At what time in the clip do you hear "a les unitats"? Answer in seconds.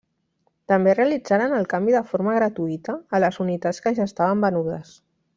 3.17-3.83